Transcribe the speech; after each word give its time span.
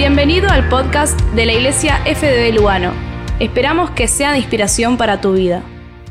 Bienvenido 0.00 0.48
al 0.48 0.66
podcast 0.70 1.20
de 1.34 1.44
la 1.44 1.52
Iglesia 1.52 2.00
FDB 2.06 2.54
Lugano. 2.54 2.94
Esperamos 3.38 3.90
que 3.90 4.08
sea 4.08 4.32
de 4.32 4.38
inspiración 4.38 4.96
para 4.96 5.20
tu 5.20 5.34
vida. 5.34 5.62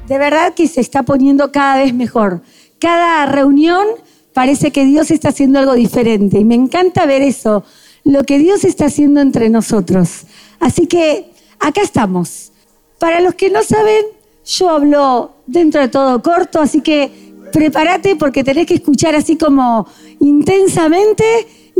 De 0.07 0.19
verdad 0.19 0.53
que 0.53 0.67
se 0.67 0.79
está 0.79 1.01
poniendo 1.01 1.51
cada 1.51 1.77
vez 1.77 1.91
mejor. 1.91 2.43
Cada 2.77 3.25
reunión 3.25 3.87
parece 4.31 4.69
que 4.69 4.85
Dios 4.85 5.09
está 5.09 5.29
haciendo 5.29 5.57
algo 5.57 5.73
diferente 5.73 6.37
y 6.37 6.45
me 6.45 6.53
encanta 6.53 7.07
ver 7.07 7.23
eso, 7.23 7.63
lo 8.03 8.23
que 8.25 8.37
Dios 8.37 8.63
está 8.63 8.85
haciendo 8.85 9.21
entre 9.21 9.49
nosotros. 9.49 10.27
Así 10.59 10.85
que 10.85 11.31
acá 11.59 11.81
estamos. 11.81 12.51
Para 12.99 13.21
los 13.21 13.33
que 13.33 13.49
no 13.49 13.63
saben, 13.63 14.05
yo 14.45 14.69
hablo 14.69 15.31
dentro 15.47 15.81
de 15.81 15.87
todo 15.87 16.21
corto, 16.21 16.61
así 16.61 16.81
que 16.81 17.11
prepárate 17.51 18.15
porque 18.17 18.43
tenés 18.43 18.67
que 18.67 18.75
escuchar 18.75 19.15
así 19.15 19.35
como 19.35 19.87
intensamente 20.19 21.25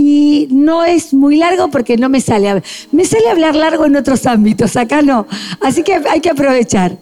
y 0.01 0.47
no 0.49 0.85
es 0.85 1.13
muy 1.13 1.35
largo 1.35 1.67
porque 1.67 1.97
no 1.97 2.07
me 2.07 2.21
sale. 2.21 2.63
Me 2.93 3.03
sale 3.03 3.27
hablar 3.27 3.53
largo 3.53 3.85
en 3.85 3.97
otros 3.97 4.25
ámbitos, 4.25 4.77
acá 4.77 5.01
no. 5.01 5.27
Así 5.59 5.83
que 5.83 5.95
hay 6.09 6.21
que 6.21 6.29
aprovechar. 6.29 6.97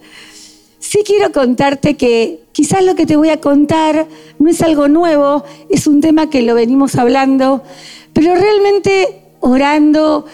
Sí 0.80 1.04
quiero 1.06 1.30
contarte 1.30 1.96
que 1.96 2.40
quizás 2.50 2.84
lo 2.84 2.96
que 2.96 3.06
te 3.06 3.14
voy 3.14 3.28
a 3.28 3.40
contar 3.40 4.08
no 4.40 4.50
es 4.50 4.62
algo 4.62 4.88
nuevo, 4.88 5.44
es 5.70 5.86
un 5.86 6.00
tema 6.00 6.28
que 6.28 6.42
lo 6.42 6.56
venimos 6.56 6.96
hablando, 6.96 7.62
pero 8.12 8.34
realmente 8.34 9.20
orando 9.38 10.26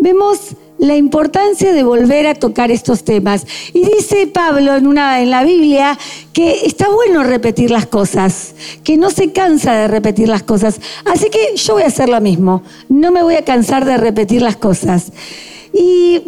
vemos 0.00 0.56
la 0.78 0.96
importancia 0.96 1.72
de 1.72 1.82
volver 1.82 2.26
a 2.26 2.34
tocar 2.34 2.70
estos 2.70 3.04
temas. 3.04 3.46
Y 3.72 3.84
dice 3.84 4.26
Pablo 4.26 4.76
en, 4.76 4.86
una, 4.86 5.20
en 5.20 5.30
la 5.30 5.44
Biblia 5.44 5.98
que 6.32 6.66
está 6.66 6.88
bueno 6.88 7.24
repetir 7.24 7.70
las 7.70 7.86
cosas, 7.86 8.54
que 8.84 8.96
no 8.96 9.10
se 9.10 9.32
cansa 9.32 9.74
de 9.74 9.88
repetir 9.88 10.28
las 10.28 10.42
cosas. 10.42 10.80
Así 11.04 11.28
que 11.30 11.56
yo 11.56 11.74
voy 11.74 11.82
a 11.82 11.88
hacer 11.88 12.08
lo 12.08 12.20
mismo, 12.20 12.62
no 12.88 13.10
me 13.10 13.22
voy 13.22 13.34
a 13.34 13.44
cansar 13.44 13.84
de 13.84 13.96
repetir 13.96 14.42
las 14.42 14.56
cosas. 14.56 15.12
Y 15.72 16.22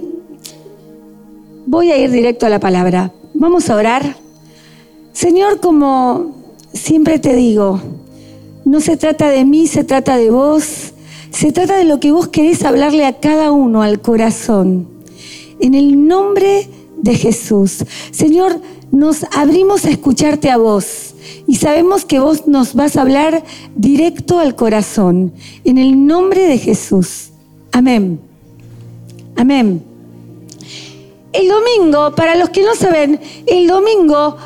voy 1.66 1.92
a 1.92 1.96
ir 1.96 2.10
directo 2.10 2.46
a 2.46 2.50
la 2.50 2.60
palabra. 2.60 3.12
Vamos 3.34 3.70
a 3.70 3.76
orar. 3.76 4.16
Señor, 5.12 5.60
como 5.60 6.34
siempre 6.72 7.18
te 7.18 7.34
digo, 7.34 7.80
no 8.64 8.80
se 8.80 8.96
trata 8.96 9.28
de 9.30 9.44
mí, 9.44 9.66
se 9.66 9.84
trata 9.84 10.16
de 10.16 10.30
vos. 10.30 10.92
Se 11.30 11.52
trata 11.52 11.76
de 11.76 11.84
lo 11.84 12.00
que 12.00 12.12
vos 12.12 12.28
querés 12.28 12.64
hablarle 12.64 13.06
a 13.06 13.18
cada 13.20 13.52
uno, 13.52 13.82
al 13.82 14.00
corazón. 14.00 14.88
En 15.60 15.74
el 15.74 16.06
nombre 16.06 16.68
de 16.96 17.14
Jesús. 17.14 17.84
Señor, 18.10 18.60
nos 18.90 19.24
abrimos 19.32 19.84
a 19.84 19.90
escucharte 19.90 20.50
a 20.50 20.56
vos 20.56 21.14
y 21.46 21.56
sabemos 21.56 22.04
que 22.04 22.18
vos 22.18 22.46
nos 22.46 22.74
vas 22.74 22.96
a 22.96 23.02
hablar 23.02 23.44
directo 23.76 24.38
al 24.38 24.56
corazón. 24.56 25.32
En 25.64 25.78
el 25.78 26.06
nombre 26.06 26.46
de 26.46 26.58
Jesús. 26.58 27.30
Amén. 27.72 28.20
Amén. 29.36 29.82
El 31.32 31.48
domingo, 31.48 32.14
para 32.16 32.34
los 32.34 32.50
que 32.50 32.62
no 32.62 32.74
saben, 32.74 33.20
el 33.46 33.68
domingo 33.68 34.36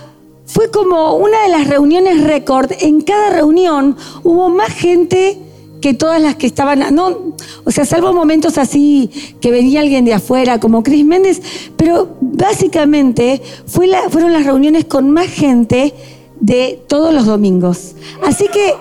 fue 0.44 0.70
como 0.70 1.16
una 1.16 1.42
de 1.44 1.48
las 1.48 1.66
reuniones 1.66 2.22
récord. 2.22 2.70
En 2.80 3.00
cada 3.00 3.30
reunión 3.30 3.96
hubo 4.22 4.50
más 4.50 4.72
gente 4.72 5.38
que 5.84 5.92
todas 5.92 6.18
las 6.18 6.36
que 6.36 6.46
estaban, 6.46 6.94
no, 6.94 7.34
o 7.64 7.70
sea, 7.70 7.84
salvo 7.84 8.14
momentos 8.14 8.56
así 8.56 9.10
que 9.38 9.50
venía 9.50 9.80
alguien 9.80 10.06
de 10.06 10.14
afuera, 10.14 10.58
como 10.58 10.82
Cris 10.82 11.04
Méndez, 11.04 11.42
pero 11.76 12.16
básicamente 12.22 13.42
fueron 13.66 14.32
las 14.32 14.46
reuniones 14.46 14.86
con 14.86 15.10
más 15.10 15.26
gente 15.26 15.92
de 16.40 16.82
todos 16.88 17.12
los 17.12 17.26
domingos. 17.26 17.96
Así 18.22 18.48
que 18.48 18.74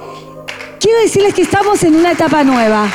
quiero 0.79 0.97
decirles 1.01 1.33
que 1.33 1.41
estamos 1.41 1.83
en 1.83 1.95
una 1.95 2.13
etapa 2.13 2.45
nueva. 2.45 2.89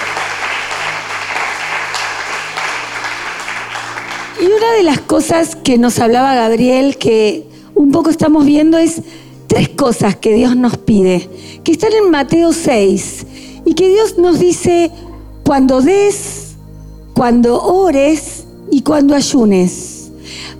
Y 4.41 4.47
una 4.47 4.73
de 4.73 4.85
las 4.85 5.01
cosas 5.01 5.55
que 5.55 5.77
nos 5.77 5.99
hablaba 5.99 6.35
Gabriel, 6.35 6.97
que 6.97 7.45
un 7.75 7.93
poco 7.93 8.09
estamos 8.09 8.47
viendo, 8.47 8.79
es 8.79 9.03
tres 9.49 9.69
cosas 9.69 10.17
que 10.17 10.33
Dios 10.33 10.57
nos 10.57 10.79
pide, 10.79 11.29
que 11.63 11.73
están 11.73 11.93
en 11.93 12.11
Mateo 12.11 12.55
6 12.55 13.27
y 13.69 13.75
que 13.75 13.91
Dios 13.91 14.17
nos 14.17 14.39
dice 14.39 14.91
cuando 15.45 15.83
des, 15.83 16.57
cuando 17.15 17.63
ores 17.63 18.47
y 18.71 18.81
cuando 18.81 19.15
ayunes. 19.15 20.11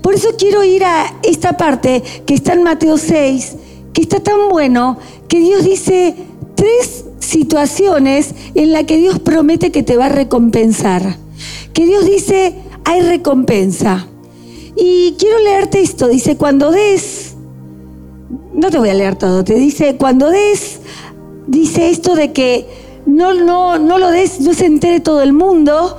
Por 0.03 0.13
eso 0.13 0.29
quiero 0.37 0.63
ir 0.63 0.85
a 0.85 1.17
esta 1.23 1.57
parte 1.57 2.03
que 2.27 2.35
está 2.35 2.53
en 2.53 2.65
Mateo 2.65 2.99
6, 2.99 3.57
que 3.95 4.03
está 4.03 4.21
tan 4.21 4.51
bueno, 4.51 4.99
que 5.27 5.41
Dios 5.41 5.65
dice 5.65 6.17
tres 6.55 7.07
situaciones 7.19 8.35
en 8.55 8.73
las 8.73 8.85
que 8.85 8.99
Dios 8.99 9.21
promete 9.21 9.73
que 9.73 9.83
te 9.83 9.97
va 9.97 10.07
a 10.07 10.11
recompensar. 10.11 11.17
Que 11.73 11.87
Dios 11.87 12.05
dice, 12.05 12.57
hay 12.85 13.01
recompensa. 13.01 14.07
Y 14.77 15.15
quiero 15.19 15.39
leerte 15.39 15.81
esto, 15.81 16.09
dice, 16.09 16.37
cuando 16.37 16.71
des, 16.73 17.37
no 18.53 18.71
te 18.71 18.79
voy 18.79 18.91
a 18.91 18.95
leer 18.95 19.17
todo, 19.17 19.45
te 19.45 19.55
dice, 19.55 19.97
cuando 19.97 20.29
des, 20.29 20.81
dice 21.47 21.89
esto 21.89 22.15
de 22.15 22.35
que 22.35 22.88
no, 23.09 23.33
no, 23.33 23.79
no 23.79 23.99
lo 23.99 24.11
des, 24.11 24.41
no 24.41 24.53
se 24.53 24.67
entere 24.67 25.01
todo 25.01 25.23
el 25.23 25.33
mundo, 25.33 25.97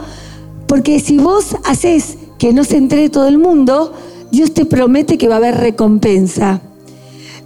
porque 0.68 1.00
si 1.00 1.18
vos 1.18 1.56
haces 1.66 2.18
que 2.38 2.54
no 2.54 2.64
se 2.64 2.78
entere 2.78 3.10
todo 3.10 3.28
el 3.28 3.40
mundo, 3.40 3.94
Dios 4.32 4.54
te 4.54 4.66
promete 4.66 5.18
que 5.18 5.28
va 5.28 5.36
a 5.36 5.38
haber 5.40 5.58
recompensa. 5.58 6.62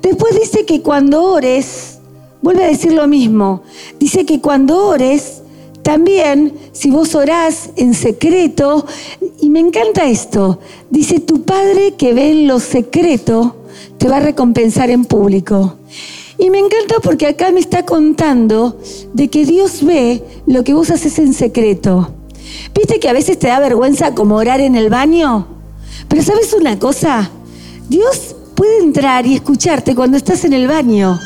Después 0.02 0.38
dice 0.38 0.66
que 0.66 0.82
cuando 0.82 1.24
ores, 1.24 2.00
vuelve 2.42 2.66
a 2.66 2.68
decir 2.68 2.92
lo 2.92 3.08
mismo, 3.08 3.64
dice 4.00 4.26
que 4.26 4.42
cuando 4.42 4.86
ores, 4.86 5.42
también 5.82 6.54
si 6.74 6.92
vos 6.92 7.16
orás 7.16 7.70
en 7.78 7.94
secreto, 7.94 8.86
y 9.40 9.50
me 9.50 9.62
encanta 9.62 10.10
esto, 10.10 10.60
dice 10.90 11.22
tu 11.22 11.44
Padre 11.44 11.94
que 11.94 12.14
ve 12.14 12.32
en 12.32 12.48
lo 12.48 12.60
secreto, 12.60 13.56
te 13.98 14.10
va 14.10 14.18
a 14.18 14.20
recompensar 14.20 14.90
en 14.90 15.06
público. 15.06 15.76
Y 16.44 16.50
me 16.50 16.60
encanta 16.60 16.96
porque 17.02 17.26
acá 17.26 17.54
me 17.54 17.62
está 17.62 17.86
contando 17.86 18.78
de 19.14 19.30
que 19.30 19.46
Dios 19.46 19.82
ve 19.82 20.22
lo 20.46 20.66
que 20.66 20.74
vos 20.74 20.92
haces 20.92 21.18
en 21.18 21.34
secreto. 21.34 22.14
¿Viste 22.76 23.00
que 23.00 23.08
a 23.08 23.14
veces 23.14 23.40
te 23.40 23.48
da 23.48 23.62
vergüenza 23.62 24.14
como 24.14 24.36
orar 24.36 24.60
en 24.60 24.76
el 24.76 24.90
baño? 24.90 25.48
Pero 26.10 26.22
¿sabes 26.22 26.52
una 26.52 26.78
cosa? 26.78 27.32
Dios 27.88 28.36
puede 28.56 28.80
entrar 28.80 29.26
y 29.26 29.36
escucharte 29.36 29.96
cuando 29.96 30.18
estás 30.18 30.44
en 30.44 30.52
el 30.52 30.68
baño. 30.68 31.18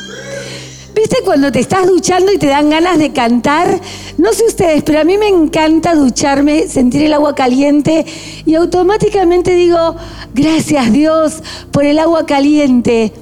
¿Viste 0.94 1.16
cuando 1.24 1.50
te 1.50 1.58
estás 1.58 1.88
duchando 1.88 2.30
y 2.32 2.38
te 2.38 2.46
dan 2.46 2.70
ganas 2.70 2.96
de 3.00 3.12
cantar? 3.12 3.80
No 4.18 4.32
sé 4.32 4.44
ustedes, 4.44 4.84
pero 4.84 5.00
a 5.00 5.04
mí 5.04 5.18
me 5.18 5.26
encanta 5.26 5.96
ducharme, 5.96 6.68
sentir 6.68 7.02
el 7.02 7.12
agua 7.12 7.34
caliente 7.34 8.06
y 8.46 8.54
automáticamente 8.54 9.52
digo, 9.56 9.96
gracias 10.32 10.92
Dios 10.92 11.42
por 11.72 11.84
el 11.84 11.98
agua 11.98 12.24
caliente. 12.24 13.12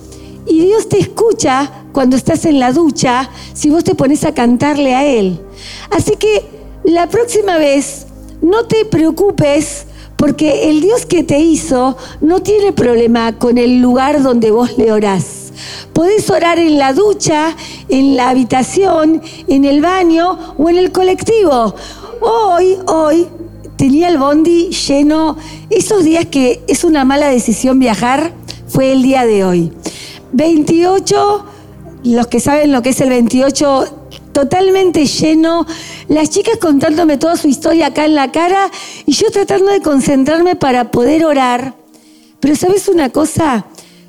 Y 0.46 0.60
Dios 0.60 0.88
te 0.88 1.00
escucha 1.00 1.85
cuando 1.96 2.14
estás 2.14 2.44
en 2.44 2.58
la 2.58 2.72
ducha 2.72 3.30
si 3.54 3.70
vos 3.70 3.82
te 3.82 3.94
pones 3.94 4.26
a 4.26 4.34
cantarle 4.34 4.94
a 4.94 5.06
Él. 5.06 5.40
Así 5.88 6.16
que 6.16 6.44
la 6.84 7.08
próxima 7.08 7.56
vez 7.56 8.06
no 8.42 8.66
te 8.66 8.84
preocupes 8.84 9.86
porque 10.16 10.68
el 10.68 10.82
Dios 10.82 11.06
que 11.06 11.22
te 11.22 11.38
hizo 11.38 11.96
no 12.20 12.42
tiene 12.42 12.74
problema 12.74 13.38
con 13.38 13.56
el 13.56 13.80
lugar 13.80 14.22
donde 14.22 14.50
vos 14.50 14.76
le 14.76 14.92
orás. 14.92 15.54
Podés 15.94 16.28
orar 16.28 16.58
en 16.58 16.76
la 16.76 16.92
ducha, 16.92 17.56
en 17.88 18.14
la 18.14 18.28
habitación, 18.28 19.22
en 19.48 19.64
el 19.64 19.80
baño 19.80 20.54
o 20.58 20.68
en 20.68 20.76
el 20.76 20.92
colectivo. 20.92 21.74
Hoy, 22.20 22.76
hoy, 22.88 23.26
tenía 23.78 24.10
el 24.10 24.18
bondi 24.18 24.68
lleno. 24.68 25.38
Esos 25.70 26.04
días 26.04 26.26
que 26.26 26.62
es 26.68 26.84
una 26.84 27.06
mala 27.06 27.28
decisión 27.28 27.78
viajar, 27.78 28.34
fue 28.68 28.92
el 28.92 29.02
día 29.02 29.24
de 29.24 29.44
hoy. 29.46 29.72
28, 30.34 31.55
los 32.14 32.26
que 32.28 32.40
saben 32.40 32.72
lo 32.72 32.82
que 32.82 32.90
es 32.90 33.00
el 33.00 33.10
28, 33.10 34.08
totalmente 34.32 35.06
lleno, 35.06 35.66
las 36.08 36.30
chicas 36.30 36.58
contándome 36.58 37.16
toda 37.16 37.36
su 37.36 37.48
historia 37.48 37.86
acá 37.86 38.04
en 38.04 38.14
la 38.14 38.30
cara 38.30 38.70
y 39.06 39.12
yo 39.12 39.30
tratando 39.30 39.70
de 39.70 39.80
concentrarme 39.80 40.56
para 40.56 40.90
poder 40.90 41.24
orar. 41.24 41.74
Pero 42.40 42.54
sabes 42.54 42.88
una 42.88 43.10
cosa, 43.10 43.66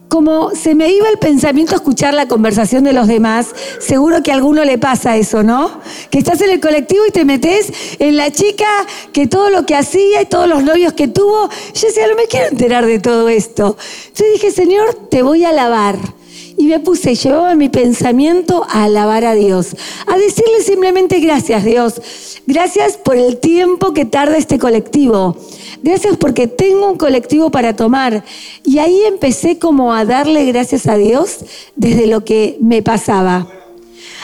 como 0.09 0.51
se 0.51 0.75
me 0.75 0.89
iba 0.89 1.09
el 1.09 1.17
pensamiento 1.17 1.73
a 1.73 1.77
escuchar 1.77 2.13
la 2.13 2.27
conversación 2.27 2.83
de 2.83 2.93
los 2.93 3.07
demás, 3.07 3.47
seguro 3.79 4.21
que 4.21 4.31
a 4.31 4.35
alguno 4.35 4.63
le 4.63 4.77
pasa 4.77 5.17
eso, 5.17 5.43
¿no? 5.43 5.79
Que 6.09 6.19
estás 6.19 6.41
en 6.41 6.51
el 6.51 6.59
colectivo 6.59 7.05
y 7.07 7.11
te 7.11 7.25
metes 7.25 7.71
en 7.99 8.15
la 8.17 8.31
chica 8.31 8.67
que 9.11 9.27
todo 9.27 9.49
lo 9.49 9.65
que 9.65 9.75
hacía 9.75 10.21
y 10.21 10.25
todos 10.25 10.47
los 10.47 10.63
novios 10.63 10.93
que 10.93 11.07
tuvo. 11.07 11.49
Yo 11.73 11.87
decía, 11.87 12.07
no 12.07 12.15
me 12.15 12.27
quiero 12.27 12.47
enterar 12.47 12.85
de 12.85 12.99
todo 12.99 13.29
esto. 13.29 13.77
Yo 14.15 14.25
dije, 14.33 14.51
Señor, 14.51 14.93
te 15.09 15.23
voy 15.23 15.43
a 15.45 15.49
alabar. 15.49 15.97
Y 16.57 16.65
me 16.65 16.79
puse, 16.79 17.13
llevaba 17.13 17.53
mi 17.53 17.69
pensamiento 17.69 18.65
a 18.67 18.85
alabar 18.85 19.25
a 19.25 19.35
Dios, 19.35 19.75
a 20.07 20.17
decirle 20.17 20.61
simplemente 20.63 21.19
gracias 21.19 21.63
Dios, 21.63 22.01
gracias 22.47 22.97
por 22.97 23.15
el 23.15 23.37
tiempo 23.37 23.93
que 23.93 24.05
tarda 24.05 24.37
este 24.37 24.57
colectivo, 24.57 25.37
gracias 25.83 26.17
porque 26.17 26.47
tengo 26.47 26.89
un 26.89 26.97
colectivo 26.97 27.51
para 27.51 27.75
tomar. 27.75 28.23
Y 28.63 28.79
ahí 28.79 29.03
empecé 29.03 29.59
como 29.59 29.93
a 29.93 30.03
darle 30.03 30.45
gracias 30.45 30.87
a 30.87 30.97
Dios 30.97 31.45
desde 31.75 32.07
lo 32.07 32.25
que 32.25 32.57
me 32.59 32.81
pasaba. 32.81 33.47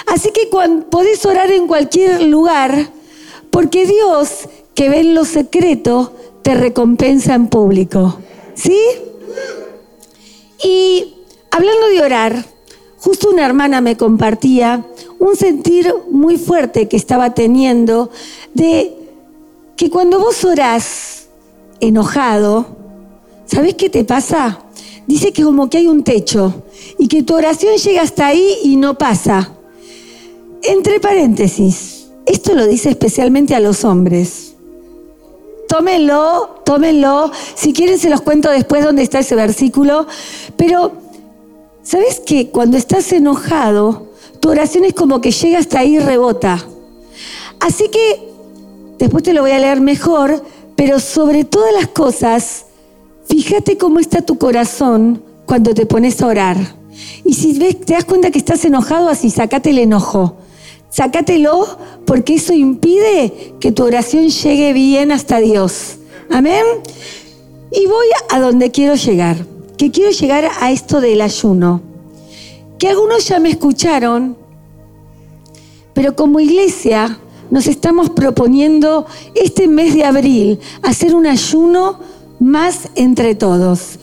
Así 0.08 0.32
que 0.32 0.50
cuando 0.50 0.90
podés 0.90 1.24
orar 1.26 1.52
en 1.52 1.68
cualquier 1.68 2.24
lugar, 2.24 2.90
porque 3.52 3.86
Dios 3.86 4.50
que 4.74 4.90
ven 4.90 5.14
lo 5.14 5.26
secreto 5.26 6.14
te 6.42 6.56
recompensa 6.56 7.36
en 7.36 7.48
público. 7.48 8.18
¿Sí? 8.56 8.78
Y 10.64 11.14
hablando 11.54 11.88
de 11.88 12.02
orar, 12.02 12.46
justo 12.98 13.30
una 13.30 13.46
hermana 13.46 13.80
me 13.80 13.96
compartía 13.96 14.86
un 15.20 15.36
sentir 15.36 15.94
muy 16.10 16.38
fuerte 16.38 16.88
que 16.88 16.98
estaba 16.98 17.36
teniendo 17.36 18.10
de 18.56 18.96
que 19.76 19.92
cuando 19.92 20.20
vos 20.20 20.44
orás 20.44 21.28
enojado, 21.80 22.66
¿sabés 23.46 23.76
qué 23.76 23.90
te 23.92 24.04
pasa? 24.04 24.64
Dice 25.06 25.32
que 25.32 25.44
como 25.44 25.70
que 25.70 25.78
hay 25.78 25.88
un 25.88 26.04
techo 26.04 26.64
y 26.98 27.08
que 27.08 27.22
tu 27.22 27.36
oración 27.36 27.76
llega 27.76 28.02
hasta 28.02 28.28
ahí 28.28 28.58
y 28.64 28.76
no 28.76 28.98
pasa. 28.98 29.52
Entre 30.64 31.00
paréntesis, 31.00 32.08
esto 32.26 32.56
lo 32.56 32.66
dice 32.66 32.90
especialmente 32.90 33.54
a 33.54 33.60
los 33.60 33.86
hombres. 33.86 34.56
Tómenlo, 35.68 36.62
tómenlo. 36.66 37.32
Si 37.54 37.74
quieren 37.74 38.00
se 38.00 38.10
los 38.10 38.22
cuento 38.22 38.50
después 38.50 38.84
dónde 38.84 39.04
está 39.04 39.20
ese 39.20 39.36
versículo. 39.36 40.08
Pero, 40.56 41.03
¿sabes 41.84 42.20
que 42.20 42.50
cuando 42.50 42.78
estás 42.78 43.12
enojado, 43.12 44.08
tu 44.40 44.50
oración 44.50 44.86
es 44.86 44.94
como 44.94 45.22
que 45.22 45.32
llega 45.32 45.60
hasta 45.60 45.80
ahí 45.80 45.96
y 45.96 46.00
rebota? 46.00 46.66
Así 47.60 47.90
que, 47.90 48.30
después 48.98 49.24
te 49.24 49.34
lo 49.34 49.42
voy 49.42 49.52
a 49.52 49.60
leer 49.60 49.82
mejor, 49.82 50.44
pero 50.76 51.00
sobre 51.00 51.44
todas 51.44 51.74
las 51.74 51.88
cosas, 51.88 52.66
fíjate 53.28 53.78
cómo 53.78 54.00
está 54.00 54.22
tu 54.22 54.38
corazón 54.38 55.24
cuando 55.46 55.74
te 55.74 55.86
pones 55.86 56.22
a 56.22 56.28
orar. 56.28 56.58
Y 57.24 57.34
si 57.34 57.58
ves, 57.58 57.80
te 57.82 57.94
das 57.94 58.06
cuenta 58.06 58.32
que 58.32 58.40
estás 58.40 58.66
enojado, 58.66 59.10
así 59.10 59.30
sacate 59.30 59.70
el 59.70 59.80
enojo. 59.80 60.38
Sácatelo 60.90 61.78
porque 62.06 62.36
eso 62.36 62.54
impide 62.54 63.56
que 63.60 63.72
tu 63.72 63.84
oración 63.84 64.30
llegue 64.30 64.74
bien 64.74 65.12
hasta 65.12 65.40
Dios. 65.40 65.98
Amén. 66.30 66.64
Y 67.72 67.88
voy 67.88 68.06
a 68.30 68.40
donde 68.40 68.70
quiero 68.70 68.94
llegar, 68.94 69.38
quiero 69.92 70.12
llegar 70.12 70.50
a 70.60 70.72
esto 70.72 71.02
del 71.02 71.22
ayuno. 71.22 71.82
Que 72.78 72.90
algunos 72.90 73.28
ya 73.28 73.40
me 73.40 73.50
escucharon, 73.50 74.38
pero 75.94 76.16
como 76.16 76.40
iglesia 76.40 77.20
nos 77.50 77.68
estamos 77.68 78.10
proponiendo 78.10 79.06
este 79.36 79.68
mes 79.68 79.94
de 79.94 80.06
abril 80.06 80.60
hacer 80.82 81.14
un 81.14 81.28
ayuno 81.28 82.00
más 82.40 82.90
entre 82.96 83.36
todos. 83.36 84.00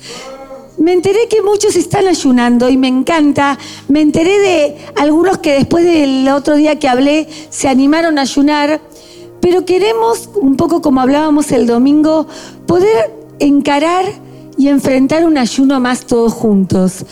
Me 0.79 0.93
enteré 0.95 1.29
que 1.29 1.43
muchos 1.43 1.77
están 1.77 2.07
ayunando 2.07 2.71
y 2.71 2.79
me 2.79 2.89
encanta. 2.89 3.59
Me 3.89 4.01
enteré 4.01 4.39
de 4.39 4.77
algunos 4.97 5.39
que 5.39 5.53
después 5.53 5.85
del 5.85 6.27
otro 6.29 6.57
día 6.57 6.79
que 6.79 6.89
hablé 6.89 7.29
se 7.51 7.69
animaron 7.69 8.19
a 8.19 8.23
ayunar. 8.23 8.81
Pero 9.43 9.67
queremos, 9.67 10.31
un 10.41 10.57
poco 10.57 10.81
como 10.81 11.03
hablábamos 11.03 11.53
el 11.53 11.67
domingo, 11.67 12.27
poder 12.67 13.15
encarar 13.41 14.07
y 14.61 14.69
enfrentar 14.69 15.25
un 15.25 15.39
ayuno 15.39 15.81
más 15.81 16.05
todos 16.05 16.35
juntos. 16.35 17.07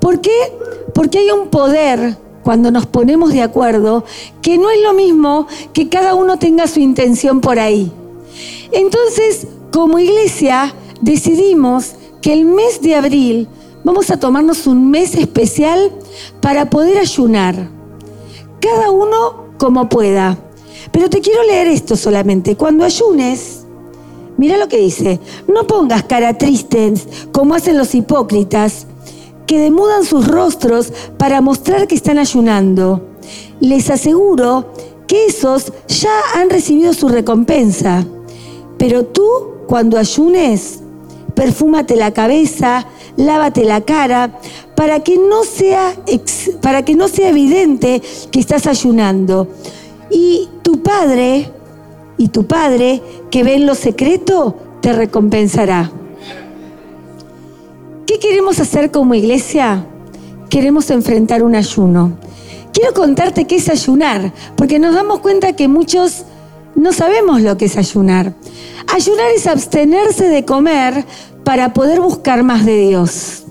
¿Por 0.00 0.22
qué? 0.22 0.30
Porque 0.94 1.18
hay 1.18 1.30
un 1.30 1.48
poder 1.48 2.16
cuando 2.42 2.70
nos 2.70 2.86
ponemos 2.86 3.30
de 3.30 3.42
acuerdo 3.42 4.04
que 4.40 4.56
no 4.56 4.70
es 4.70 4.80
lo 4.82 4.94
mismo 4.94 5.46
que 5.74 5.90
cada 5.90 6.14
uno 6.14 6.38
tenga 6.38 6.66
su 6.66 6.80
intención 6.80 7.42
por 7.42 7.58
ahí. 7.58 7.92
Entonces, 8.72 9.46
como 9.70 9.98
iglesia, 9.98 10.74
decidimos 11.02 11.92
que 12.22 12.32
el 12.32 12.46
mes 12.46 12.80
de 12.80 12.94
abril 12.94 13.48
vamos 13.84 14.10
a 14.10 14.18
tomarnos 14.18 14.66
un 14.66 14.90
mes 14.90 15.14
especial 15.14 15.92
para 16.40 16.70
poder 16.70 16.96
ayunar. 16.96 17.68
Cada 18.60 18.90
uno 18.90 19.48
como 19.58 19.90
pueda. 19.90 20.38
Pero 20.90 21.10
te 21.10 21.20
quiero 21.20 21.42
leer 21.42 21.66
esto 21.66 21.96
solamente. 21.96 22.56
Cuando 22.56 22.82
ayunes, 22.82 23.63
mira 24.36 24.56
lo 24.56 24.68
que 24.68 24.78
dice, 24.78 25.20
no 25.46 25.66
pongas 25.66 26.04
cara 26.04 26.36
triste 26.38 26.94
como 27.32 27.54
hacen 27.54 27.78
los 27.78 27.94
hipócritas, 27.94 28.86
que 29.46 29.58
demudan 29.58 30.04
sus 30.04 30.26
rostros 30.26 30.92
para 31.18 31.40
mostrar 31.40 31.86
que 31.86 31.94
están 31.94 32.18
ayunando. 32.18 33.02
Les 33.60 33.90
aseguro 33.90 34.72
que 35.06 35.26
esos 35.26 35.72
ya 35.88 36.12
han 36.34 36.50
recibido 36.50 36.94
su 36.94 37.08
recompensa. 37.08 38.06
Pero 38.78 39.04
tú, 39.04 39.22
cuando 39.66 39.98
ayunes, 39.98 40.80
perfúmate 41.34 41.96
la 41.96 42.12
cabeza, 42.12 42.86
lávate 43.16 43.64
la 43.64 43.82
cara, 43.82 44.38
para 44.74 45.00
que 45.00 45.18
no 45.18 45.44
sea, 45.44 45.94
para 46.60 46.84
que 46.84 46.94
no 46.94 47.08
sea 47.08 47.28
evidente 47.28 48.02
que 48.30 48.40
estás 48.40 48.66
ayunando. 48.66 49.48
Y 50.10 50.48
tu 50.62 50.82
Padre, 50.82 51.50
y 52.24 52.28
tu 52.28 52.46
Padre 52.46 53.02
que 53.30 53.44
ve 53.44 53.56
en 53.56 53.66
lo 53.66 53.74
secreto, 53.74 54.56
te 54.80 54.94
recompensará. 54.94 55.92
¿Qué 58.06 58.18
queremos 58.18 58.60
hacer 58.60 58.90
como 58.90 59.14
iglesia? 59.14 59.84
Queremos 60.48 60.88
enfrentar 60.88 61.42
un 61.42 61.54
ayuno. 61.54 62.16
Quiero 62.72 62.94
contarte 62.94 63.46
qué 63.46 63.56
es 63.56 63.68
ayunar, 63.68 64.32
porque 64.56 64.78
nos 64.78 64.94
damos 64.94 65.20
cuenta 65.20 65.54
que 65.54 65.68
muchos 65.68 66.24
no 66.74 66.94
sabemos 66.94 67.42
lo 67.42 67.58
que 67.58 67.66
es 67.66 67.76
ayunar. 67.76 68.32
Ayunar 68.90 69.30
es 69.36 69.46
abstenerse 69.46 70.30
de 70.30 70.46
comer 70.46 71.04
para 71.44 71.74
poder 71.74 72.00
buscar 72.00 72.42
más 72.42 72.64
de 72.64 72.88
Dios. 72.88 73.42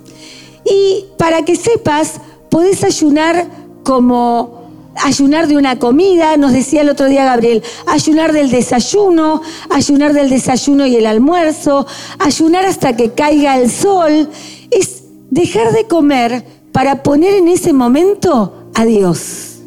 Y 0.65 1.05
para 1.19 1.45
que 1.45 1.55
sepas, 1.57 2.13
podés 2.49 2.83
ayunar 2.83 3.45
como 3.83 4.62
ayunar 5.01 5.47
de 5.47 5.57
una 5.57 5.79
comida, 5.79 6.37
nos 6.37 6.53
decía 6.53 6.81
el 6.81 6.89
otro 6.89 7.07
día 7.07 7.25
Gabriel, 7.25 7.63
ayunar 7.87 8.33
del 8.33 8.51
desayuno, 8.51 9.41
ayunar 9.69 10.13
del 10.13 10.29
desayuno 10.29 10.85
y 10.85 10.95
el 10.95 11.05
almuerzo, 11.05 11.85
ayunar 12.19 12.65
hasta 12.65 12.95
que 12.95 13.11
caiga 13.11 13.57
el 13.57 13.69
sol, 13.69 14.29
es 14.71 15.03
dejar 15.29 15.73
de 15.73 15.85
comer 15.85 16.45
para 16.71 17.03
poner 17.03 17.35
en 17.35 17.47
ese 17.47 17.73
momento 17.73 18.69
a 18.73 18.85
Dios. 18.85 19.57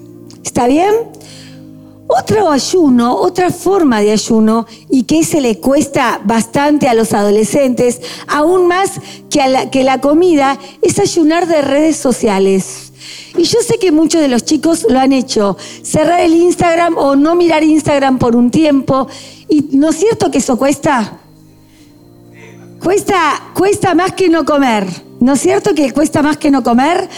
¿Está 0.45 0.67
bien? 0.67 0.93
Otro 2.09 2.51
ayuno, 2.51 3.17
otra 3.17 3.51
forma 3.51 4.01
de 4.01 4.13
ayuno, 4.13 4.67
y 4.89 5.03
que 5.05 5.25
se 5.25 5.41
le 5.41 5.59
cuesta 5.59 6.21
bastante 6.25 6.89
a 6.89 6.95
los 6.95 7.13
adolescentes, 7.13 8.01
aún 8.29 8.69
más 8.69 8.93
que, 9.29 9.47
la, 9.49 9.71
que 9.71 9.83
la 9.83 10.01
comida, 10.01 10.57
es 10.83 11.01
ayunar 11.01 11.49
de 11.49 11.63
redes 11.63 11.97
sociales. 11.97 12.86
Y 13.37 13.45
yo 13.45 13.61
sé 13.61 13.79
que 13.79 13.93
muchos 13.93 14.21
de 14.21 14.29
los 14.29 14.45
chicos 14.45 14.87
lo 14.89 14.99
han 14.99 15.13
hecho, 15.13 15.57
cerrar 15.83 16.21
el 16.21 16.35
Instagram 16.35 16.97
o 16.97 17.17
no 17.17 17.35
mirar 17.35 17.63
Instagram 17.63 18.19
por 18.19 18.35
un 18.35 18.51
tiempo. 18.51 19.07
¿Y 19.49 19.69
no 19.73 19.91
es 19.91 19.97
cierto 19.97 20.31
que 20.31 20.39
eso 20.39 20.57
cuesta? 20.57 21.21
Cuesta, 22.83 23.51
cuesta 23.55 23.95
más 23.95 24.13
que 24.13 24.29
no 24.29 24.45
comer. 24.45 24.87
¿No 25.21 25.35
es 25.35 25.41
cierto 25.41 25.75
que 25.75 25.93
cuesta 25.93 26.23
más 26.23 26.37
que 26.37 26.51
no 26.51 26.63
comer? 26.63 27.09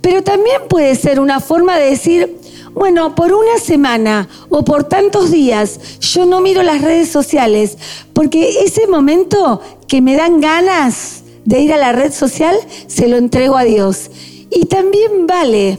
Pero 0.00 0.22
también 0.22 0.62
puede 0.68 0.94
ser 0.96 1.18
una 1.18 1.40
forma 1.40 1.78
de 1.78 1.90
decir, 1.90 2.38
bueno, 2.74 3.14
por 3.14 3.32
una 3.32 3.58
semana 3.58 4.28
o 4.50 4.64
por 4.64 4.84
tantos 4.84 5.30
días 5.30 5.78
yo 6.00 6.26
no 6.26 6.40
miro 6.40 6.62
las 6.62 6.82
redes 6.82 7.08
sociales 7.08 7.78
porque 8.12 8.64
ese 8.64 8.86
momento 8.88 9.60
que 9.86 10.02
me 10.02 10.16
dan 10.16 10.40
ganas 10.40 11.22
de 11.44 11.60
ir 11.60 11.72
a 11.72 11.76
la 11.76 11.92
red 11.92 12.12
social, 12.12 12.56
se 12.86 13.06
lo 13.08 13.16
entrego 13.16 13.56
a 13.56 13.64
Dios. 13.64 14.10
Y 14.54 14.66
también 14.66 15.26
vale, 15.26 15.78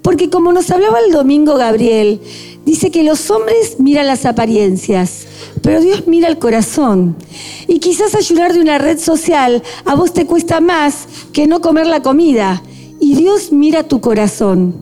porque 0.00 0.30
como 0.30 0.52
nos 0.52 0.70
hablaba 0.70 1.00
el 1.00 1.12
domingo 1.12 1.56
Gabriel, 1.56 2.20
dice 2.64 2.90
que 2.90 3.02
los 3.02 3.30
hombres 3.30 3.80
miran 3.80 4.06
las 4.06 4.24
apariencias, 4.24 5.26
pero 5.62 5.80
Dios 5.80 6.06
mira 6.06 6.28
el 6.28 6.38
corazón. 6.38 7.16
Y 7.66 7.80
quizás 7.80 8.14
ayunar 8.14 8.52
de 8.52 8.60
una 8.60 8.78
red 8.78 8.98
social 8.98 9.62
a 9.84 9.94
vos 9.94 10.12
te 10.12 10.26
cuesta 10.26 10.60
más 10.60 11.06
que 11.32 11.46
no 11.46 11.60
comer 11.60 11.86
la 11.86 12.02
comida. 12.02 12.62
Y 13.00 13.16
Dios 13.16 13.50
mira 13.50 13.82
tu 13.82 14.00
corazón. 14.00 14.74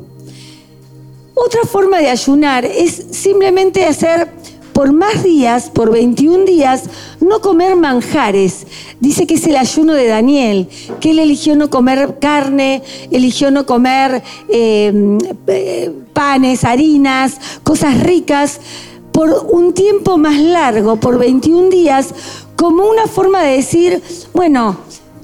Otra 1.35 1.63
forma 1.63 1.99
de 1.99 2.11
ayunar 2.11 2.67
es 2.67 3.07
simplemente 3.13 3.87
hacer 3.87 4.31
por 4.73 4.93
más 4.93 5.23
días, 5.23 5.71
por 5.71 5.91
21 5.91 6.45
días, 6.45 6.85
no 7.21 7.41
comer 7.41 7.77
manjares. 7.77 8.67
Dice 9.01 9.27
que 9.27 9.35
es 9.35 9.47
el 9.47 9.57
ayuno 9.57 9.95
de 9.95 10.07
Daniel, 10.07 10.69
que 11.01 11.11
él 11.11 11.19
eligió 11.19 11.57
no 11.57 11.71
comer 11.71 12.19
carne, 12.21 12.83
eligió 13.11 13.51
no 13.51 13.67
comer 13.67 14.23
em, 14.49 15.19
eh, 15.47 15.93
panes, 16.13 16.65
harinas, 16.65 17.39
cosas 17.63 18.03
ricas, 18.03 18.61
por 19.13 19.47
un 19.51 19.73
tiempo 19.73 20.19
más 20.19 20.39
largo, 20.39 20.97
por 20.97 21.19
21 21.19 21.69
días, 21.69 22.15
como 22.57 22.89
una 22.89 23.07
forma 23.07 23.43
de 23.43 23.57
decir, 23.57 24.03
bueno, 24.33 24.77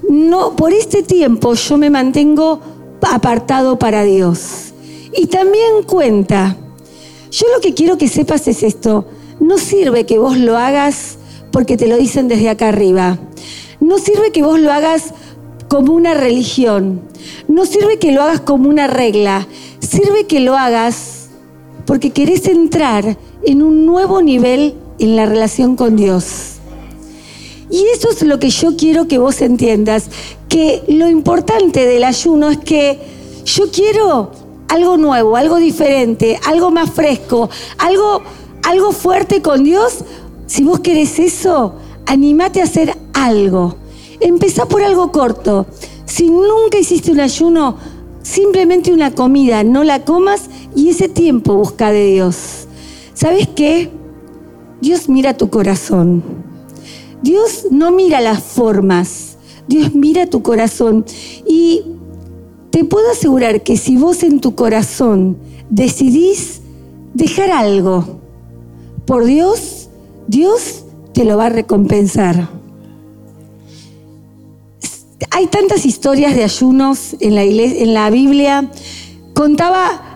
no, 0.09 0.55
por 0.55 0.73
este 0.73 1.03
tiempo 1.03 1.53
yo 1.53 1.77
me 1.77 1.89
mantengo 1.89 2.59
apartado 3.01 3.79
para 3.79 4.03
Dios. 4.03 4.73
Y 5.13 5.27
también 5.27 5.83
cuenta, 5.85 6.57
yo 7.31 7.45
lo 7.53 7.61
que 7.61 7.73
quiero 7.73 7.97
que 7.97 8.07
sepas 8.07 8.47
es 8.47 8.63
esto, 8.63 9.05
no 9.39 9.57
sirve 9.57 10.05
que 10.05 10.17
vos 10.17 10.37
lo 10.37 10.57
hagas 10.57 11.17
porque 11.51 11.77
te 11.77 11.87
lo 11.87 11.97
dicen 11.97 12.27
desde 12.27 12.49
acá 12.49 12.69
arriba. 12.69 13.17
No 13.79 13.99
sirve 13.99 14.31
que 14.31 14.43
vos 14.43 14.59
lo 14.59 14.71
hagas 14.71 15.13
como 15.67 15.93
una 15.93 16.13
religión. 16.13 17.01
No 17.47 17.65
sirve 17.65 17.99
que 17.99 18.11
lo 18.11 18.21
hagas 18.21 18.41
como 18.41 18.69
una 18.69 18.87
regla. 18.87 19.47
Sirve 19.79 20.25
que 20.27 20.39
lo 20.39 20.57
hagas 20.57 21.29
porque 21.85 22.11
querés 22.11 22.47
entrar 22.47 23.17
en 23.45 23.63
un 23.63 23.85
nuevo 23.85 24.21
nivel 24.21 24.75
en 24.99 25.15
la 25.15 25.25
relación 25.25 25.75
con 25.75 25.95
Dios. 25.95 26.57
Y 27.69 27.85
eso 27.93 28.09
es 28.09 28.21
lo 28.23 28.39
que 28.39 28.49
yo 28.49 28.75
quiero 28.77 29.07
que 29.07 29.17
vos 29.17 29.41
entiendas, 29.41 30.09
que 30.47 30.83
lo 30.87 31.09
importante 31.09 31.85
del 31.85 32.03
ayuno 32.03 32.49
es 32.49 32.57
que 32.59 32.99
yo 33.45 33.69
quiero 33.71 34.31
algo 34.69 34.97
nuevo, 34.97 35.35
algo 35.35 35.57
diferente, 35.57 36.39
algo 36.45 36.71
más 36.71 36.91
fresco, 36.91 37.49
algo, 37.77 38.21
algo 38.67 38.91
fuerte 38.91 39.41
con 39.41 39.63
Dios. 39.63 40.03
Si 40.45 40.63
vos 40.63 40.81
querés 40.81 41.19
eso, 41.19 41.75
animate 42.05 42.59
a 42.59 42.65
hacer 42.65 42.97
algo. 43.13 43.77
Empezá 44.19 44.67
por 44.67 44.83
algo 44.83 45.11
corto. 45.13 45.67
Si 46.05 46.29
nunca 46.29 46.77
hiciste 46.77 47.11
un 47.11 47.21
ayuno, 47.21 47.77
simplemente 48.23 48.91
una 48.91 49.15
comida, 49.15 49.63
no 49.63 49.85
la 49.85 50.03
comas 50.03 50.49
y 50.75 50.89
ese 50.89 51.07
tiempo 51.07 51.55
busca 51.55 51.93
de 51.93 52.07
Dios. 52.07 52.67
¿Sabes 53.13 53.47
qué? 53.47 53.89
Dios 54.81 55.07
mira 55.07 55.37
tu 55.37 55.49
corazón. 55.49 56.21
Dios 57.21 57.67
no 57.71 57.91
mira 57.91 58.19
las 58.19 58.43
formas, 58.43 59.37
Dios 59.69 59.95
mira 59.95 60.29
tu 60.29 60.43
corazón. 60.43 61.05
Y 61.47 61.83
te 62.69 62.83
puedo 62.83 63.09
asegurar 63.11 63.63
que 63.63 63.77
si 63.77 63.95
vos 63.95 64.23
en 64.23 64.41
tu 64.41 64.55
corazón 64.55 65.37
decidís 65.69 66.61
dejar 67.13 67.49
algo 67.51 68.26
por 69.07 69.25
Dios, 69.25 69.89
Dios 70.27 70.83
te 71.13 71.23
lo 71.23 71.37
va 71.37 71.47
a 71.47 71.49
recompensar. 71.49 72.49
Hay 75.31 75.47
tantas 75.47 75.85
historias 75.85 76.35
de 76.35 76.43
ayunos 76.43 77.15
en 77.19 77.93
la, 77.93 78.09
Biblia. 78.09 78.69
Contaba 79.33 80.06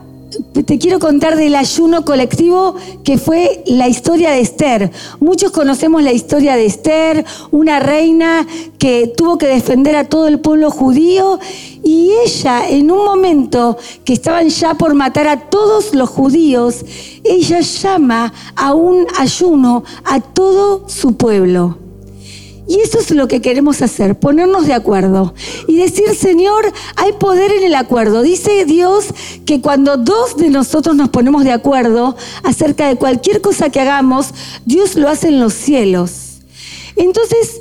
te 0.65 0.77
quiero 0.77 0.99
contar 0.99 1.35
del 1.35 1.55
ayuno 1.55 2.05
colectivo 2.05 2.75
que 3.03 3.17
fue 3.17 3.63
la 3.65 3.87
historia 3.87 4.31
de 4.31 4.39
Esther. 4.39 4.91
Muchos 5.19 5.51
conocemos 5.51 6.01
la 6.03 6.13
historia 6.13 6.55
de 6.55 6.65
Esther, 6.65 7.25
una 7.51 7.79
reina 7.79 8.47
que 8.77 9.13
tuvo 9.15 9.37
que 9.37 9.47
defender 9.47 9.95
a 9.95 10.05
todo 10.05 10.27
el 10.27 10.39
pueblo 10.39 10.71
judío 10.71 11.39
y 11.83 12.11
ella 12.25 12.69
en 12.69 12.91
un 12.91 13.03
momento 13.03 13.77
que 14.05 14.13
estaban 14.13 14.49
ya 14.49 14.75
por 14.75 14.93
matar 14.93 15.27
a 15.27 15.49
todos 15.49 15.93
los 15.93 16.09
judíos, 16.09 16.85
ella 17.23 17.59
llama 17.59 18.33
a 18.55 18.73
un 18.73 19.07
ayuno 19.17 19.83
a 20.05 20.21
todo 20.21 20.87
su 20.87 21.15
pueblo. 21.17 21.80
Y 22.71 22.79
eso 22.79 22.99
es 22.99 23.11
lo 23.11 23.27
que 23.27 23.41
queremos 23.41 23.81
hacer, 23.81 24.17
ponernos 24.17 24.65
de 24.65 24.73
acuerdo 24.73 25.33
y 25.67 25.75
decir, 25.75 26.15
Señor, 26.15 26.71
hay 26.95 27.11
poder 27.11 27.51
en 27.51 27.63
el 27.65 27.75
acuerdo. 27.75 28.21
Dice 28.21 28.63
Dios 28.63 29.07
que 29.45 29.59
cuando 29.59 29.97
dos 29.97 30.37
de 30.37 30.49
nosotros 30.49 30.95
nos 30.95 31.09
ponemos 31.09 31.43
de 31.43 31.51
acuerdo 31.51 32.15
acerca 32.43 32.87
de 32.87 32.95
cualquier 32.95 33.41
cosa 33.41 33.71
que 33.71 33.81
hagamos, 33.81 34.33
Dios 34.65 34.95
lo 34.95 35.09
hace 35.09 35.27
en 35.27 35.41
los 35.41 35.51
cielos. 35.51 36.39
Entonces, 36.95 37.59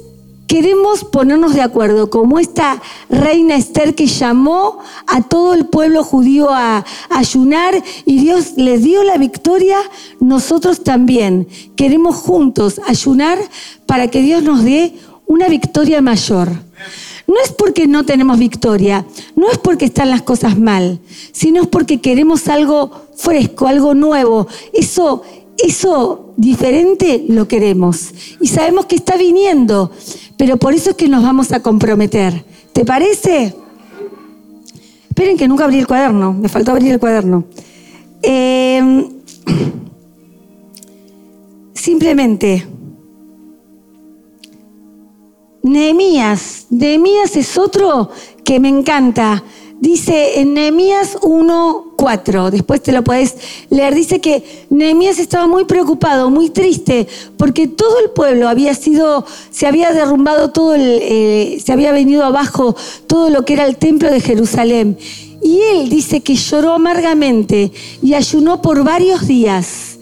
queremos 0.50 1.04
ponernos 1.04 1.54
de 1.54 1.62
acuerdo, 1.62 2.10
como 2.10 2.40
esta 2.40 2.82
reina 3.08 3.54
Esther 3.54 3.94
que 3.94 4.08
llamó 4.08 4.80
a 5.06 5.22
todo 5.22 5.54
el 5.54 5.66
pueblo 5.66 6.02
judío 6.02 6.48
a, 6.50 6.84
ayunar 7.08 7.80
y 8.04 8.18
Dios 8.18 8.54
les 8.56 8.82
dio 8.82 9.04
la 9.04 9.16
victoria, 9.16 9.76
nosotros 10.18 10.82
también 10.82 11.46
queremos 11.76 12.16
juntos 12.16 12.80
ayunar 12.88 13.38
para 13.86 14.08
que 14.08 14.22
Dios 14.22 14.42
nos 14.42 14.64
dé 14.64 14.94
una 15.26 15.48
victoria 15.48 16.02
mayor. 16.02 16.48
No 17.28 17.36
es 17.44 17.52
porque 17.52 17.86
no 17.86 18.04
tenemos 18.04 18.36
victoria, 18.36 19.06
no 19.36 19.48
es 19.52 19.58
porque 19.58 19.84
están 19.84 20.10
las 20.10 20.22
cosas 20.22 20.58
mal, 20.58 20.98
sino 21.30 21.62
es 21.62 21.68
porque 21.68 22.00
queremos 22.00 22.48
algo 22.48 22.90
fresco, 23.14 23.68
algo 23.68 23.94
nuevo. 23.94 24.48
Eso, 24.72 25.22
eso 25.64 26.32
diferente 26.36 27.24
lo 27.28 27.48
queremos. 27.48 28.12
Y 28.40 28.48
sabemos 28.48 28.86
que 28.86 28.96
está 28.96 29.16
viniendo, 29.16 29.90
pero 30.36 30.56
por 30.56 30.74
eso 30.74 30.90
es 30.90 30.96
que 30.96 31.08
nos 31.08 31.22
vamos 31.22 31.52
a 31.52 31.62
comprometer. 31.62 32.44
¿Te 32.72 32.84
parece? 32.84 33.54
Esperen 35.08 35.36
que 35.36 35.48
nunca 35.48 35.64
abrí 35.64 35.78
el 35.78 35.86
cuaderno, 35.86 36.32
me 36.32 36.48
faltó 36.48 36.72
abrir 36.72 36.92
el 36.92 37.00
cuaderno. 37.00 37.44
Eh, 38.22 39.08
simplemente 41.74 42.66
Nehemías, 45.62 46.66
Nehemías 46.70 47.36
es 47.36 47.58
otro 47.58 48.10
que 48.44 48.58
me 48.60 48.68
encanta. 48.68 49.44
Dice 49.80 50.40
en 50.40 50.52
Nehemías 50.52 51.16
1:4, 51.22 52.50
después 52.50 52.82
te 52.82 52.92
lo 52.92 53.02
puedes 53.02 53.36
leer, 53.70 53.94
dice 53.94 54.20
que 54.20 54.66
Nehemías 54.68 55.18
estaba 55.18 55.46
muy 55.46 55.64
preocupado, 55.64 56.28
muy 56.28 56.50
triste, 56.50 57.08
porque 57.38 57.66
todo 57.66 57.98
el 58.00 58.10
pueblo 58.10 58.46
había 58.50 58.74
sido, 58.74 59.24
se 59.50 59.66
había 59.66 59.90
derrumbado 59.92 60.50
todo 60.50 60.74
el, 60.74 60.82
eh, 61.00 61.62
se 61.64 61.72
había 61.72 61.92
venido 61.92 62.24
abajo 62.24 62.76
todo 63.06 63.30
lo 63.30 63.46
que 63.46 63.54
era 63.54 63.64
el 63.64 63.76
templo 63.76 64.10
de 64.10 64.20
Jerusalén. 64.20 64.98
Y 65.42 65.60
él 65.72 65.88
dice 65.88 66.20
que 66.20 66.34
lloró 66.34 66.72
amargamente 66.74 67.72
y 68.02 68.12
ayunó 68.12 68.60
por 68.60 68.84
varios 68.84 69.26
días 69.26 69.98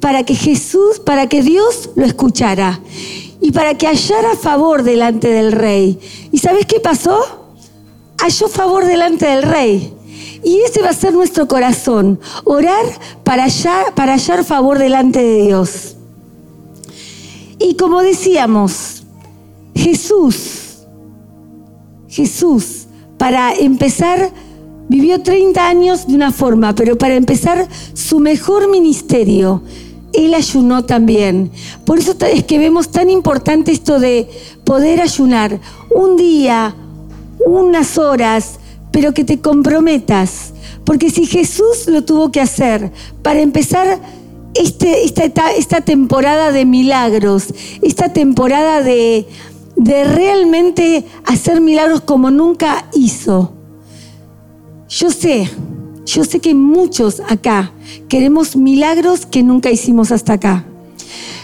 para 0.00 0.24
que 0.24 0.34
Jesús, 0.34 0.98
para 0.98 1.28
que 1.28 1.40
Dios 1.40 1.90
lo 1.94 2.04
escuchara 2.04 2.80
y 3.40 3.52
para 3.52 3.78
que 3.78 3.86
hallara 3.86 4.34
favor 4.34 4.82
delante 4.82 5.28
del 5.28 5.52
rey. 5.52 6.00
¿Y 6.32 6.38
sabes 6.38 6.66
qué 6.66 6.80
pasó? 6.80 7.43
Halló 8.18 8.48
favor 8.48 8.86
delante 8.86 9.26
del 9.26 9.42
rey. 9.42 9.92
Y 10.42 10.60
ese 10.60 10.82
va 10.82 10.90
a 10.90 10.94
ser 10.94 11.14
nuestro 11.14 11.48
corazón, 11.48 12.20
orar 12.44 12.84
para 13.22 13.44
hallar, 13.44 13.94
para 13.94 14.12
hallar 14.12 14.44
favor 14.44 14.78
delante 14.78 15.22
de 15.22 15.46
Dios. 15.46 15.96
Y 17.58 17.76
como 17.76 18.02
decíamos, 18.02 19.04
Jesús, 19.74 20.84
Jesús, 22.08 22.86
para 23.16 23.54
empezar, 23.54 24.30
vivió 24.88 25.22
30 25.22 25.66
años 25.66 26.06
de 26.06 26.14
una 26.14 26.30
forma, 26.30 26.74
pero 26.74 26.98
para 26.98 27.14
empezar 27.14 27.66
su 27.94 28.20
mejor 28.20 28.68
ministerio 28.68 29.62
él 30.14 30.34
ayunó 30.34 30.84
también. 30.84 31.50
Por 31.84 31.98
eso 31.98 32.14
es 32.32 32.44
que 32.44 32.58
vemos 32.58 32.90
tan 32.90 33.10
importante 33.10 33.72
esto 33.72 33.98
de 33.98 34.28
poder 34.64 35.00
ayunar 35.00 35.60
un 35.90 36.16
día, 36.16 36.74
unas 37.46 37.98
horas, 37.98 38.58
pero 38.90 39.14
que 39.14 39.24
te 39.24 39.40
comprometas. 39.40 40.52
Porque 40.84 41.10
si 41.10 41.26
Jesús 41.26 41.86
lo 41.86 42.04
tuvo 42.04 42.30
que 42.30 42.40
hacer 42.40 42.92
para 43.22 43.40
empezar 43.40 44.00
este, 44.54 45.04
esta, 45.04 45.52
esta, 45.52 45.80
temporada 45.80 46.52
de 46.52 46.64
milagros, 46.64 47.52
esta 47.82 48.12
temporada 48.12 48.82
de, 48.82 49.26
de 49.76 50.04
realmente 50.04 51.04
hacer 51.24 51.60
milagros 51.60 52.02
como 52.02 52.30
nunca 52.30 52.86
hizo, 52.94 53.52
yo 54.88 55.10
sé 55.10 55.50
yo 56.04 56.24
sé 56.24 56.40
que 56.40 56.54
muchos 56.54 57.20
acá 57.28 57.72
queremos 58.08 58.56
milagros 58.56 59.24
que 59.24 59.42
nunca 59.42 59.70
hicimos 59.70 60.12
hasta 60.12 60.34
acá. 60.34 60.64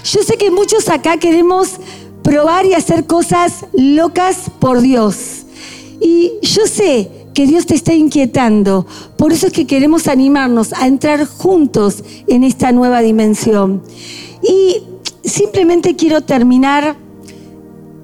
Yo 0.05 0.23
sé 0.23 0.37
que 0.37 0.51
muchos 0.51 0.89
acá 0.89 1.17
queremos 1.17 1.77
probar 2.23 2.67
y 2.67 2.75
hacer 2.75 3.07
cosas 3.07 3.65
locas 3.73 4.51
por 4.59 4.81
Dios. 4.81 5.47
Y 6.01 6.33
yo 6.43 6.67
sé 6.67 7.11
que 7.35 7.47
Dios 7.47 7.67
te 7.67 7.75
está 7.75 7.95
inquietando. 7.95 8.87
Por 9.17 9.33
eso 9.33 9.49
es 9.49 9.53
que 9.53 9.67
queremos 9.67 10.09
animarnos 10.09 10.73
a 10.73 10.87
entrar 10.87 11.27
juntos 11.27 12.03
en 12.27 12.45
esta 12.45 12.73
nueva 12.73 13.01
dimensión. 13.03 13.83
Y 14.43 14.83
simplemente 15.23 15.97
quiero 15.97 16.23
terminar 16.23 16.97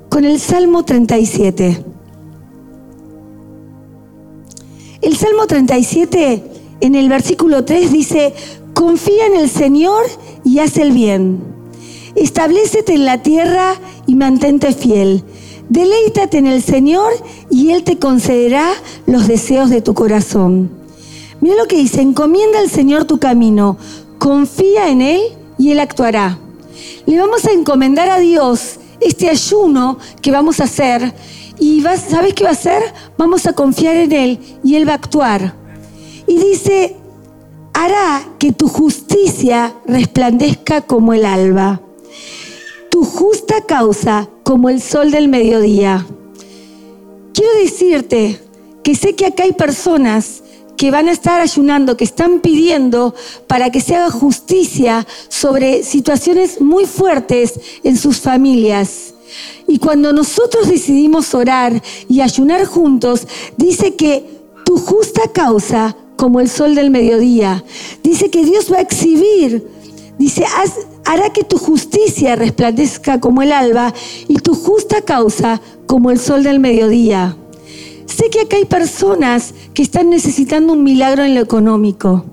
con 0.08 0.24
el 0.24 0.38
Salmo 0.38 0.84
37. 0.84 1.84
El 5.02 5.16
Salmo 5.16 5.46
37 5.46 6.42
en 6.80 6.94
el 6.94 7.08
versículo 7.08 7.64
3 7.64 7.92
dice, 7.92 8.34
confía 8.74 9.26
en 9.26 9.36
el 9.36 9.48
Señor 9.48 10.04
y 10.44 10.58
haz 10.58 10.76
el 10.76 10.92
bien. 10.92 11.40
Establecete 12.14 12.94
en 12.94 13.04
la 13.04 13.22
tierra 13.22 13.74
y 14.06 14.14
mantente 14.14 14.72
fiel. 14.72 15.22
Deleítate 15.68 16.38
en 16.38 16.46
el 16.46 16.62
Señor 16.62 17.12
y 17.50 17.70
Él 17.70 17.82
te 17.82 17.98
concederá 17.98 18.70
los 19.06 19.26
deseos 19.26 19.68
de 19.68 19.82
tu 19.82 19.94
corazón. 19.94 20.70
Mira 21.40 21.56
lo 21.56 21.66
que 21.66 21.76
dice, 21.76 22.00
encomienda 22.00 22.60
al 22.60 22.70
Señor 22.70 23.04
tu 23.04 23.18
camino, 23.18 23.76
confía 24.18 24.88
en 24.88 25.02
Él 25.02 25.20
y 25.58 25.72
Él 25.72 25.80
actuará. 25.80 26.38
Le 27.04 27.18
vamos 27.18 27.44
a 27.44 27.52
encomendar 27.52 28.08
a 28.08 28.20
Dios 28.20 28.78
este 29.00 29.28
ayuno 29.28 29.98
que 30.22 30.30
vamos 30.30 30.60
a 30.60 30.64
hacer 30.64 31.14
y 31.58 31.82
¿sabes 31.82 32.34
qué 32.34 32.44
va 32.44 32.50
a 32.50 32.52
hacer? 32.52 32.82
Vamos 33.18 33.46
a 33.46 33.52
confiar 33.52 33.96
en 33.96 34.12
Él 34.12 34.38
y 34.62 34.76
Él 34.76 34.88
va 34.88 34.92
a 34.92 34.96
actuar. 34.96 35.54
Y 36.26 36.38
dice, 36.38 36.96
hará 37.72 38.22
que 38.38 38.52
tu 38.52 38.68
justicia 38.68 39.74
resplandezca 39.86 40.82
como 40.82 41.12
el 41.12 41.24
alba, 41.24 41.80
tu 42.90 43.04
justa 43.04 43.62
causa 43.66 44.28
como 44.46 44.68
el 44.68 44.80
sol 44.80 45.10
del 45.10 45.26
mediodía. 45.26 46.06
Quiero 47.34 47.52
decirte 47.58 48.40
que 48.84 48.94
sé 48.94 49.16
que 49.16 49.26
acá 49.26 49.42
hay 49.42 49.54
personas 49.54 50.44
que 50.76 50.92
van 50.92 51.08
a 51.08 51.12
estar 51.12 51.40
ayunando, 51.40 51.96
que 51.96 52.04
están 52.04 52.38
pidiendo 52.38 53.12
para 53.48 53.70
que 53.70 53.80
se 53.80 53.96
haga 53.96 54.08
justicia 54.08 55.04
sobre 55.28 55.82
situaciones 55.82 56.60
muy 56.60 56.84
fuertes 56.84 57.58
en 57.82 57.96
sus 57.96 58.20
familias. 58.20 59.14
Y 59.66 59.80
cuando 59.80 60.12
nosotros 60.12 60.68
decidimos 60.68 61.34
orar 61.34 61.82
y 62.08 62.20
ayunar 62.20 62.66
juntos, 62.66 63.26
dice 63.56 63.96
que 63.96 64.24
tu 64.64 64.78
justa 64.78 65.22
causa 65.32 65.96
como 66.14 66.38
el 66.38 66.48
sol 66.48 66.76
del 66.76 66.90
mediodía. 66.90 67.64
Dice 68.04 68.30
que 68.30 68.44
Dios 68.44 68.72
va 68.72 68.76
a 68.76 68.82
exhibir, 68.82 69.66
dice, 70.18 70.44
hará 71.06 71.30
que 71.30 71.44
tu 71.44 71.56
justicia 71.56 72.36
resplandezca 72.36 73.20
como 73.20 73.40
el 73.42 73.52
alba 73.52 73.94
y 74.28 74.34
tu 74.36 74.54
justa 74.54 75.02
causa 75.02 75.60
como 75.86 76.10
el 76.10 76.18
sol 76.18 76.42
del 76.42 76.60
mediodía. 76.60 77.36
Sé 78.06 78.28
que 78.28 78.40
acá 78.40 78.56
hay 78.56 78.64
personas 78.64 79.54
que 79.72 79.82
están 79.82 80.10
necesitando 80.10 80.72
un 80.72 80.82
milagro 80.82 81.22
en 81.22 81.34
lo 81.34 81.40
económico. 81.40 82.24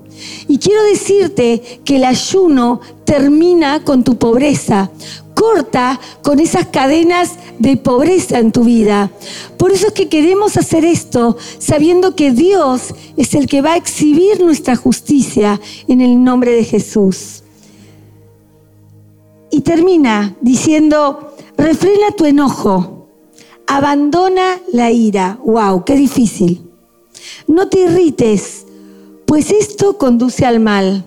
Y 0.48 0.58
quiero 0.58 0.82
decirte 0.84 1.80
que 1.84 1.96
el 1.96 2.04
ayuno 2.04 2.80
termina 3.04 3.84
con 3.84 4.02
tu 4.04 4.16
pobreza, 4.16 4.90
corta 5.34 6.00
con 6.22 6.40
esas 6.40 6.66
cadenas 6.66 7.32
de 7.58 7.76
pobreza 7.76 8.38
en 8.38 8.50
tu 8.50 8.64
vida. 8.64 9.10
Por 9.56 9.72
eso 9.72 9.88
es 9.88 9.92
que 9.92 10.08
queremos 10.08 10.56
hacer 10.56 10.84
esto 10.84 11.36
sabiendo 11.58 12.16
que 12.16 12.32
Dios 12.32 12.94
es 13.16 13.34
el 13.34 13.46
que 13.46 13.60
va 13.60 13.72
a 13.72 13.76
exhibir 13.76 14.40
nuestra 14.40 14.74
justicia 14.76 15.60
en 15.86 16.00
el 16.00 16.22
nombre 16.22 16.52
de 16.52 16.64
Jesús. 16.64 17.43
Y 19.54 19.60
termina 19.60 20.34
diciendo, 20.40 21.32
refrena 21.56 22.10
tu 22.16 22.24
enojo, 22.24 23.06
abandona 23.68 24.60
la 24.72 24.90
ira. 24.90 25.38
¡Wow! 25.44 25.84
¡Qué 25.84 25.94
difícil! 25.94 26.68
No 27.46 27.68
te 27.68 27.82
irrites, 27.82 28.66
pues 29.24 29.52
esto 29.52 29.96
conduce 29.96 30.44
al 30.44 30.58
mal. 30.58 31.04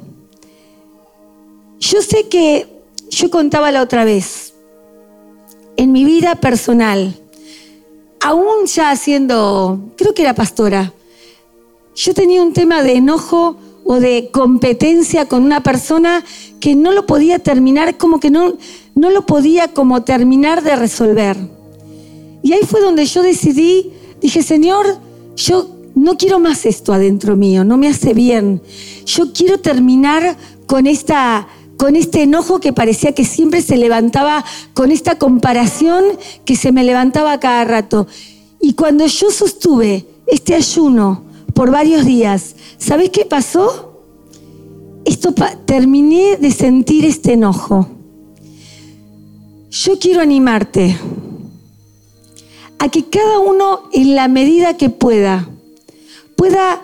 Yo 1.81 2.01
sé 2.01 2.29
que 2.29 2.67
yo 3.09 3.29
contaba 3.29 3.69
la 3.73 3.81
otra 3.81 4.05
vez, 4.05 4.53
en 5.75 5.91
mi 5.91 6.05
vida 6.05 6.35
personal, 6.35 7.19
aún 8.21 8.65
ya 8.67 8.95
siendo, 8.95 9.91
creo 9.97 10.13
que 10.13 10.21
era 10.21 10.35
pastora, 10.35 10.93
yo 11.95 12.13
tenía 12.13 12.41
un 12.41 12.53
tema 12.53 12.81
de 12.81 12.93
enojo 12.93 13.57
o 13.87 14.01
de 14.01 14.29
competencia 14.31 15.27
con 15.27 15.43
una 15.43 15.63
persona 15.63 16.23
que 16.59 16.75
no 16.75 16.91
lo 16.91 17.05
podía 17.05 17.39
terminar, 17.39 17.97
como 17.97 18.19
que 18.19 18.29
no, 18.29 18.55
no 18.95 19.09
lo 19.09 19.25
podía 19.25 19.69
como 19.69 20.03
terminar 20.03 20.61
de 20.61 20.75
resolver. 20.75 21.37
Y 22.43 22.51
ahí 22.51 22.61
fue 22.67 22.81
donde 22.81 23.05
yo 23.05 23.23
decidí, 23.23 23.93
dije, 24.21 24.43
Señor, 24.43 24.99
yo 25.37 25.69
no 25.95 26.17
quiero 26.17 26.37
más 26.39 26.65
esto 26.65 26.91
adentro 26.91 27.37
mío, 27.37 27.63
no 27.63 27.77
me 27.77 27.87
hace 27.87 28.13
bien. 28.13 28.61
Yo 29.05 29.31
quiero 29.31 29.59
terminar 29.59 30.35
con 30.65 30.85
esta 30.85 31.47
con 31.77 31.95
este 31.95 32.23
enojo 32.23 32.59
que 32.59 32.73
parecía 32.73 33.13
que 33.13 33.23
siempre 33.23 33.61
se 33.61 33.77
levantaba, 33.77 34.43
con 34.73 34.91
esta 34.91 35.19
comparación 35.19 36.03
que 36.43 36.55
se 36.55 36.71
me 36.71 36.83
levantaba 36.83 37.39
cada 37.39 37.63
rato. 37.63 38.07
Y 38.59 38.73
cuando 38.73 39.05
yo 39.05 39.29
sostuve 39.29 40.07
este 40.25 40.55
ayuno 40.55 41.26
por 41.57 41.71
varios 41.71 42.05
días, 42.05 42.55
¿sabes 42.77 43.09
qué 43.09 43.25
pasó? 43.25 44.03
Esto 45.05 45.33
terminé 45.65 46.37
de 46.37 46.51
sentir 46.51 47.03
este 47.03 47.33
enojo. 47.33 47.89
Yo 49.71 49.97
quiero 49.97 50.21
animarte 50.21 50.95
a 52.77 52.89
que 52.89 53.09
cada 53.09 53.39
uno 53.39 53.89
en 53.91 54.13
la 54.13 54.27
medida 54.27 54.77
que 54.77 54.91
pueda 54.91 55.49
pueda 56.35 56.79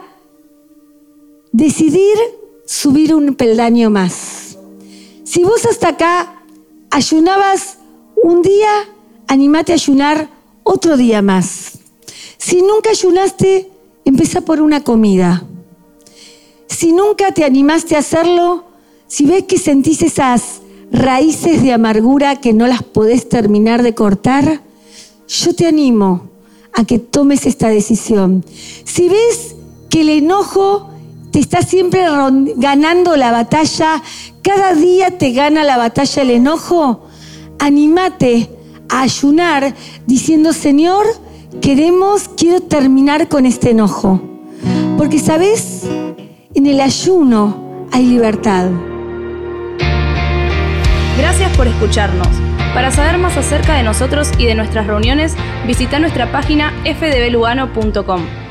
decidir 1.52 2.18
subir 2.66 3.14
un 3.14 3.36
peldaño 3.36 3.92
más 3.92 4.44
si 5.24 5.44
vos 5.44 5.66
hasta 5.66 5.90
acá 5.90 6.44
ayunabas 6.90 7.78
un 8.22 8.42
día, 8.42 8.88
animate 9.28 9.72
a 9.72 9.76
ayunar 9.76 10.30
otro 10.64 10.98
día 10.98 11.22
más. 11.22 11.80
Si 12.38 12.62
nunca 12.62 12.92
ayunaste, 12.92 13.73
empieza 14.06 14.42
por 14.42 14.62
una 14.62 14.84
comida. 14.84 15.44
Si 16.68 16.92
nunca 16.92 17.32
te 17.32 17.46
animaste 17.46 17.96
a 17.96 18.00
hacerlo, 18.00 18.66
si 19.08 19.26
ves 19.26 19.44
que 19.44 19.58
sentís 19.58 20.02
esas 20.02 20.62
raíces 20.92 21.62
de 21.62 21.74
amargura 21.74 22.38
que 22.38 22.54
no 22.54 22.68
las 22.68 22.84
podés 22.84 23.30
terminar 23.30 23.84
de 23.84 23.96
cortar, 23.96 24.62
yo 25.28 25.56
te 25.56 25.68
animo 25.68 26.30
a 26.74 26.86
que 26.86 27.00
tomes 27.00 27.46
esta 27.46 27.70
decisión. 27.70 28.44
Si 28.84 29.10
ves 29.10 29.56
que 29.90 30.02
el 30.02 30.10
enojo 30.10 30.90
te 31.32 31.40
está 31.40 31.62
siempre 31.62 32.06
ganando 32.58 33.16
la 33.16 33.32
batalla, 33.32 34.02
cada 34.42 34.74
día 34.74 35.18
te 35.18 35.32
gana 35.32 35.64
la 35.64 35.78
batalla 35.78 36.22
el 36.22 36.30
enojo, 36.32 37.06
anímate 37.60 38.50
a 38.90 39.02
ayunar 39.02 39.74
diciendo, 40.06 40.54
Señor, 40.54 41.06
queremos, 41.62 42.30
quiero 42.30 42.62
terminar 42.62 43.28
con 43.28 43.46
este 43.46 43.72
enojo. 43.72 44.22
Porque, 44.98 45.20
¿sabes? 45.20 45.84
En 46.54 46.68
el 46.68 46.80
ayuno 46.80 47.88
hay 47.92 48.06
libertad. 48.06 48.70
Gracias 51.18 51.56
por 51.56 51.68
escucharnos. 51.68 52.28
Para 52.74 52.90
saber 52.92 53.20
más 53.20 53.38
acerca 53.38 53.76
de 53.76 53.84
nosotros 53.84 54.32
y 54.38 54.46
de 54.46 54.56
nuestras 54.56 54.88
reuniones, 54.88 55.36
visita 55.68 56.00
nuestra 56.00 56.32
página 56.32 56.74
fdblugano.com. 56.84 58.43